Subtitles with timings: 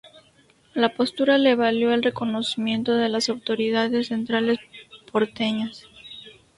[0.73, 4.57] La postura le valió el reconocimiento de las autoridades centrales
[5.11, 5.85] porteñas.